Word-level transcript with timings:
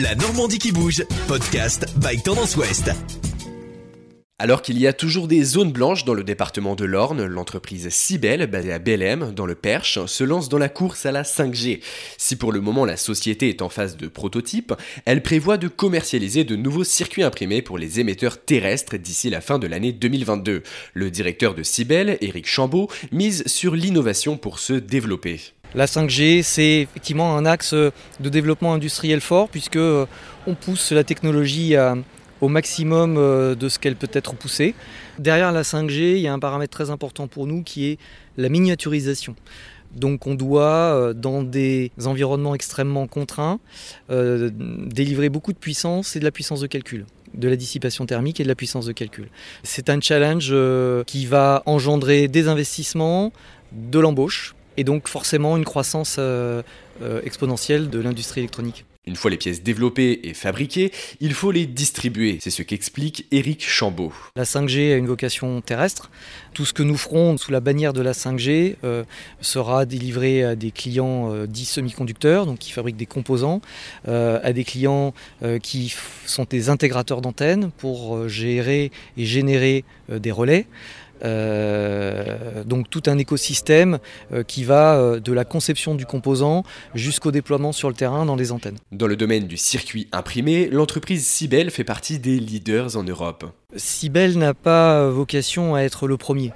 La 0.00 0.14
Normandie 0.14 0.58
qui 0.58 0.72
bouge, 0.72 1.04
podcast 1.28 1.86
by 1.98 2.18
Tendance 2.22 2.56
Ouest. 2.56 2.90
Alors 4.38 4.62
qu'il 4.62 4.78
y 4.78 4.86
a 4.86 4.94
toujours 4.94 5.28
des 5.28 5.44
zones 5.44 5.70
blanches 5.70 6.06
dans 6.06 6.14
le 6.14 6.24
département 6.24 6.74
de 6.74 6.86
l'Orne, 6.86 7.26
l'entreprise 7.26 7.90
Cibel, 7.90 8.46
basée 8.46 8.72
à 8.72 8.78
Bellem, 8.78 9.32
dans 9.36 9.44
le 9.44 9.54
Perche, 9.54 10.02
se 10.06 10.24
lance 10.24 10.48
dans 10.48 10.56
la 10.56 10.70
course 10.70 11.04
à 11.04 11.12
la 11.12 11.24
5G. 11.24 11.82
Si 12.16 12.36
pour 12.36 12.52
le 12.52 12.62
moment 12.62 12.86
la 12.86 12.96
société 12.96 13.50
est 13.50 13.60
en 13.60 13.68
phase 13.68 13.98
de 13.98 14.08
prototype, 14.08 14.72
elle 15.04 15.22
prévoit 15.22 15.58
de 15.58 15.68
commercialiser 15.68 16.44
de 16.44 16.56
nouveaux 16.56 16.84
circuits 16.84 17.22
imprimés 17.22 17.60
pour 17.60 17.76
les 17.76 18.00
émetteurs 18.00 18.42
terrestres 18.42 18.96
d'ici 18.96 19.28
la 19.28 19.42
fin 19.42 19.58
de 19.58 19.66
l'année 19.66 19.92
2022. 19.92 20.62
Le 20.94 21.10
directeur 21.10 21.54
de 21.54 21.62
Cibel, 21.62 22.16
Éric 22.22 22.46
Chambaud, 22.46 22.88
mise 23.10 23.46
sur 23.46 23.76
l'innovation 23.76 24.38
pour 24.38 24.58
se 24.58 24.72
développer. 24.72 25.52
La 25.74 25.86
5G, 25.86 26.42
c'est 26.42 26.82
effectivement 26.82 27.36
un 27.36 27.46
axe 27.46 27.72
de 27.72 28.28
développement 28.28 28.74
industriel 28.74 29.22
fort 29.22 29.48
puisque 29.48 29.76
euh, 29.76 30.04
on 30.46 30.54
pousse 30.54 30.92
la 30.92 31.02
technologie 31.02 31.74
au 32.42 32.48
maximum 32.48 33.16
euh, 33.16 33.54
de 33.54 33.68
ce 33.70 33.78
qu'elle 33.78 33.96
peut 33.96 34.10
être 34.12 34.34
poussée. 34.34 34.74
Derrière 35.18 35.50
la 35.50 35.62
5G, 35.62 36.16
il 36.16 36.18
y 36.18 36.28
a 36.28 36.32
un 36.32 36.38
paramètre 36.38 36.72
très 36.72 36.90
important 36.90 37.26
pour 37.26 37.46
nous 37.46 37.62
qui 37.62 37.86
est 37.86 37.98
la 38.36 38.50
miniaturisation. 38.50 39.34
Donc 39.94 40.26
on 40.26 40.34
doit, 40.34 40.62
euh, 40.62 41.12
dans 41.14 41.42
des 41.42 41.90
environnements 42.04 42.54
extrêmement 42.54 43.06
contraints, 43.06 43.58
délivrer 44.10 45.30
beaucoup 45.30 45.54
de 45.54 45.58
puissance 45.58 46.16
et 46.16 46.18
de 46.20 46.24
la 46.24 46.30
puissance 46.30 46.60
de 46.60 46.66
calcul 46.66 47.06
de 47.32 47.48
la 47.48 47.56
dissipation 47.56 48.04
thermique 48.04 48.40
et 48.40 48.42
de 48.42 48.48
la 48.48 48.54
puissance 48.54 48.84
de 48.84 48.92
calcul. 48.92 49.30
C'est 49.62 49.88
un 49.88 49.98
challenge 50.02 50.54
qui 51.06 51.24
va 51.24 51.62
engendrer 51.64 52.28
des 52.28 52.46
investissements, 52.46 53.32
de 53.72 53.98
l'embauche, 53.98 54.54
et 54.76 54.84
donc 54.84 55.08
forcément 55.08 55.56
une 55.56 55.64
croissance 55.64 56.16
euh, 56.18 56.62
euh, 57.02 57.20
exponentielle 57.24 57.90
de 57.90 57.98
l'industrie 57.98 58.40
électronique. 58.40 58.84
Une 59.04 59.16
fois 59.16 59.32
les 59.32 59.36
pièces 59.36 59.64
développées 59.64 60.28
et 60.28 60.32
fabriquées, 60.32 60.92
il 61.20 61.34
faut 61.34 61.50
les 61.50 61.66
distribuer. 61.66 62.38
C'est 62.40 62.50
ce 62.50 62.62
qu'explique 62.62 63.26
Éric 63.32 63.68
Chambaud. 63.68 64.12
La 64.36 64.44
5G 64.44 64.92
a 64.92 64.96
une 64.96 65.08
vocation 65.08 65.60
terrestre. 65.60 66.08
Tout 66.54 66.64
ce 66.64 66.72
que 66.72 66.84
nous 66.84 66.96
ferons 66.96 67.36
sous 67.36 67.50
la 67.50 67.58
bannière 67.58 67.94
de 67.94 68.00
la 68.00 68.12
5G 68.12 68.76
euh, 68.84 69.02
sera 69.40 69.86
délivré 69.86 70.44
à 70.44 70.54
des 70.54 70.70
clients 70.70 71.46
dits 71.46 71.64
semi-conducteurs, 71.64 72.46
donc 72.46 72.60
qui 72.60 72.70
fabriquent 72.70 72.96
des 72.96 73.06
composants, 73.06 73.60
à 74.06 74.52
des 74.52 74.62
clients 74.62 75.14
qui 75.64 75.92
sont 76.24 76.46
des 76.48 76.68
intégrateurs 76.68 77.22
d'antennes 77.22 77.72
pour 77.78 78.28
gérer 78.28 78.92
et 79.16 79.24
générer 79.24 79.84
des 80.08 80.30
relais. 80.30 80.66
Euh, 81.24 82.64
donc 82.64 82.90
tout 82.90 83.02
un 83.06 83.18
écosystème 83.18 83.98
euh, 84.32 84.42
qui 84.42 84.64
va 84.64 84.96
euh, 84.96 85.20
de 85.20 85.32
la 85.32 85.44
conception 85.44 85.94
du 85.94 86.04
composant 86.04 86.64
jusqu'au 86.94 87.30
déploiement 87.30 87.72
sur 87.72 87.88
le 87.88 87.94
terrain 87.94 88.26
dans 88.26 88.36
les 88.36 88.52
antennes. 88.52 88.76
Dans 88.90 89.06
le 89.06 89.16
domaine 89.16 89.46
du 89.46 89.56
circuit 89.56 90.08
imprimé, 90.12 90.68
l'entreprise 90.68 91.26
Cibel 91.26 91.70
fait 91.70 91.84
partie 91.84 92.18
des 92.18 92.38
leaders 92.38 92.96
en 92.96 93.04
Europe. 93.04 93.44
Cibel 93.76 94.36
n'a 94.36 94.54
pas 94.54 95.08
vocation 95.08 95.74
à 95.74 95.80
être 95.80 96.06
le 96.06 96.16
premier. 96.16 96.52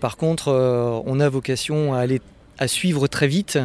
par 0.00 0.16
contre, 0.16 0.48
on 1.06 1.20
a 1.20 1.28
vocation 1.28 1.94
à 1.94 1.98
aller 1.98 2.20
à 2.58 2.68
suivre 2.68 3.06
très 3.06 3.28
vite 3.28 3.58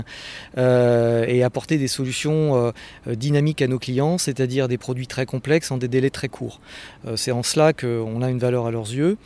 euh, 0.58 1.26
et 1.28 1.44
apporter 1.44 1.78
des 1.78 1.88
solutions 1.88 2.74
euh, 3.08 3.16
dynamiques 3.16 3.62
à 3.62 3.68
nos 3.68 3.80
clients, 3.80 4.18
c'est-à-dire 4.18 4.68
des 4.68 4.78
produits 4.78 5.08
très 5.08 5.26
complexes 5.26 5.72
en 5.72 5.78
des 5.78 5.88
délais 5.88 6.10
très 6.10 6.30
courts. 6.30 6.60
Euh, 7.08 7.16
c'est 7.16 7.32
en 7.32 7.44
cela 7.44 7.74
qu'on 7.74 8.22
a 8.22 8.30
une 8.30 8.40
valeur 8.40 8.68
à 8.68 8.72
leurs 8.72 8.92
yeux. 8.92 9.18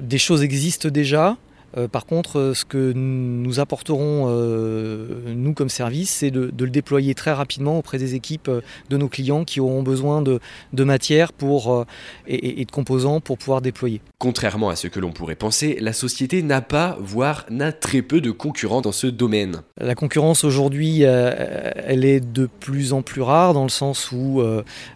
Des 0.00 0.18
choses 0.18 0.42
existent 0.42 0.88
déjà, 0.88 1.36
euh, 1.76 1.88
par 1.88 2.06
contre, 2.06 2.38
euh, 2.38 2.54
ce 2.54 2.64
que 2.64 2.92
nous 2.94 3.60
apporterons, 3.60 4.26
euh, 4.28 5.34
nous 5.34 5.52
comme 5.52 5.68
service, 5.68 6.10
c'est 6.10 6.30
de, 6.30 6.52
le 6.58 6.70
déployer 6.70 7.14
très 7.14 7.32
rapidement 7.32 7.78
auprès 7.78 7.98
des 7.98 8.14
équipes 8.14 8.50
de 8.90 8.96
nos 8.96 9.08
clients 9.08 9.44
qui 9.44 9.60
auront 9.60 9.82
besoin 9.82 10.22
de, 10.22 10.40
matière 10.72 11.32
pour, 11.32 11.84
et, 12.26 12.64
de 12.64 12.70
composants 12.70 13.20
pour 13.20 13.38
pouvoir 13.38 13.60
déployer. 13.60 14.00
Contrairement 14.18 14.68
à 14.68 14.76
ce 14.76 14.88
que 14.88 15.00
l'on 15.00 15.12
pourrait 15.12 15.36
penser, 15.36 15.76
la 15.80 15.92
société 15.92 16.42
n'a 16.42 16.60
pas, 16.60 16.96
voire 17.00 17.44
n'a 17.50 17.72
très 17.72 18.02
peu 18.02 18.20
de 18.20 18.30
concurrents 18.30 18.80
dans 18.80 18.92
ce 18.92 19.06
domaine. 19.06 19.62
La 19.80 19.94
concurrence 19.94 20.44
aujourd'hui, 20.44 21.02
elle 21.02 22.04
est 22.04 22.20
de 22.20 22.46
plus 22.46 22.92
en 22.92 23.02
plus 23.02 23.22
rare 23.22 23.54
dans 23.54 23.64
le 23.64 23.68
sens 23.68 24.10
où 24.12 24.42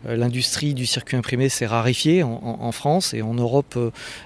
l'industrie 0.09 0.75
du 0.75 0.87
circuit 0.87 1.17
imprimé 1.17 1.49
s'est 1.49 1.67
raréfiée 1.67 2.23
en, 2.23 2.59
en, 2.61 2.73
France 2.73 3.15
et 3.15 3.23
en 3.23 3.35
Europe, 3.35 3.79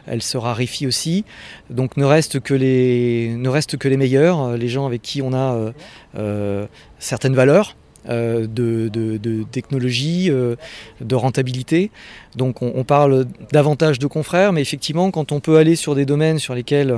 elle 0.06 0.22
se 0.22 0.36
raréfie 0.36 0.86
aussi. 0.86 1.24
Donc 1.70 1.96
ne 1.96 2.04
reste 2.04 2.40
que 2.44 2.54
les, 2.54 3.34
ne 3.36 3.48
restent 3.48 3.76
que 3.76 3.88
les 3.88 3.96
meilleurs, 3.96 4.40
euh, 4.40 4.56
les 4.56 4.68
gens 4.68 4.86
avec 4.86 5.02
qui 5.02 5.22
on 5.22 5.32
a 5.32 5.54
euh, 5.54 5.72
euh, 6.16 6.66
certaines 6.98 7.34
valeurs. 7.34 7.76
De, 8.06 9.44
technologie, 9.50 10.30
de 10.30 11.14
rentabilité. 11.14 11.90
Donc 12.36 12.62
on, 12.62 12.84
parle 12.84 13.26
davantage 13.52 13.98
de 13.98 14.06
confrères, 14.06 14.52
mais 14.52 14.60
effectivement 14.60 15.10
quand 15.10 15.32
on 15.32 15.40
peut 15.40 15.56
aller 15.56 15.76
sur 15.76 15.94
des 15.94 16.04
domaines 16.04 16.38
sur 16.38 16.54
lesquels 16.54 16.94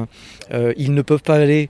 ils 0.76 0.94
ne 0.94 1.02
peuvent 1.02 1.22
pas 1.22 1.36
aller 1.36 1.68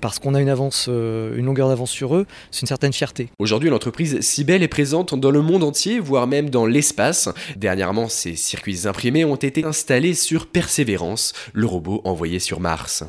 parce 0.00 0.18
qu'on 0.18 0.34
a 0.34 0.40
une 0.40 0.48
avance, 0.48 0.88
une 0.88 1.44
longueur 1.44 1.68
d'avance 1.68 1.90
sur 1.90 2.14
eux, 2.16 2.26
c'est 2.50 2.62
une 2.62 2.68
certaine 2.68 2.92
fierté. 2.92 3.28
Aujourd'hui 3.38 3.70
l'entreprise 3.70 4.20
Cibel 4.20 4.62
est 4.62 4.68
présente 4.68 5.14
dans 5.14 5.30
le 5.30 5.42
monde 5.42 5.64
entier, 5.64 5.98
voire 6.00 6.26
même 6.26 6.50
dans 6.50 6.66
l'espace. 6.66 7.28
Dernièrement, 7.56 8.08
ces 8.08 8.36
circuits 8.36 8.86
imprimés 8.86 9.24
ont 9.24 9.36
été 9.36 9.64
installés 9.64 10.14
sur 10.14 10.46
Persévérance, 10.46 11.32
le 11.52 11.66
robot 11.66 12.00
envoyé 12.04 12.38
sur 12.38 12.60
Mars. 12.60 13.04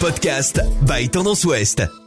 Podcast 0.00 0.60
by 0.86 1.08
Tendance 1.08 1.44
Ouest. 1.44 2.03